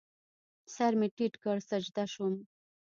سر 0.73 0.91
مې 0.99 1.07
ټیټ 1.15 1.33
کړ، 1.43 1.57
سجده 1.69 2.03
شوم 2.13 2.33